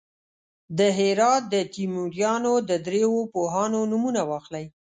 [0.77, 4.65] د هرات د تیموریانو د دریو پوهانو نومونه واخلئ.